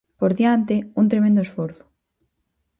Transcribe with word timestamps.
Por 0.19 0.31
diante, 0.39 0.75
un 0.99 1.05
tremendo 1.11 1.41
esforzo. 1.43 1.85